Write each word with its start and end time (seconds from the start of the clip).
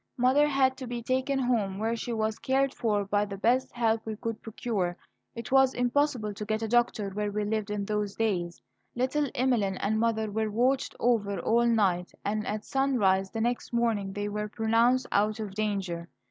Mother 0.17 0.47
had 0.47 0.77
to 0.77 0.87
be 0.87 1.03
taken 1.03 1.37
home, 1.37 1.77
where 1.77 1.95
she 1.95 2.11
was 2.11 2.39
cared 2.39 2.73
for 2.73 3.05
by 3.05 3.23
the 3.23 3.37
best 3.37 3.71
help 3.71 4.03
we 4.03 4.15
could 4.15 4.41
procure. 4.41 4.97
It 5.35 5.51
was 5.51 5.75
impossible 5.75 6.33
to 6.33 6.43
get 6.43 6.63
a 6.63 6.67
doctor 6.67 7.09
where 7.11 7.31
we 7.31 7.45
lived 7.45 7.69
in 7.69 7.85
those 7.85 8.15
days. 8.15 8.59
Little 8.95 9.27
Emeline 9.35 9.77
and 9.77 9.99
mother 9.99 10.31
were 10.31 10.49
watched 10.49 10.95
over 10.99 11.37
all 11.37 11.67
night, 11.67 12.13
and 12.25 12.47
at 12.47 12.65
sunrise 12.65 13.29
the 13.29 13.41
next 13.41 13.73
morning 13.73 14.11
they 14.13 14.27
were 14.27 14.49
pronounced 14.49 15.05
out 15.11 15.39
of 15.39 15.51
danger. 15.53 16.09